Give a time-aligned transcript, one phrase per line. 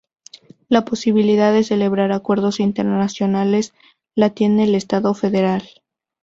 [0.67, 3.71] La posibilidad de celebrar acuerdos internacionales
[4.15, 5.69] la tiene el Estado Federal.